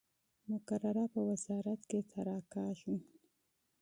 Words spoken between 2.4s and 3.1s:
کیږي.